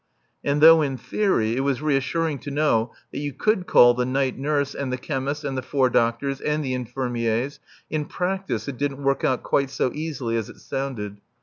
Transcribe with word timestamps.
And 0.43 0.61
though 0.61 0.81
in 0.81 0.97
theory 0.97 1.55
it 1.55 1.59
was 1.59 1.83
reassuring 1.83 2.39
to 2.39 2.49
know 2.49 2.91
that 3.11 3.19
you 3.19 3.33
could 3.33 3.67
call 3.67 3.93
the 3.93 4.03
night 4.03 4.35
nurse 4.35 4.73
and 4.73 4.91
the 4.91 4.97
chemist 4.97 5.43
and 5.43 5.55
the 5.55 5.61
four 5.61 5.91
doctors 5.91 6.41
and 6.41 6.65
the 6.65 6.73
infirmiers, 6.73 7.59
in 7.87 8.05
practice 8.05 8.67
it 8.67 8.79
didn't 8.79 9.03
work 9.03 9.23
out 9.23 9.43
quite 9.43 9.69
so 9.69 9.91
easily 9.93 10.37
as 10.37 10.49
it 10.49 10.57
sounded. 10.57 11.21